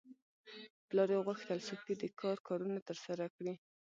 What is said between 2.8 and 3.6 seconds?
ترسره کړي.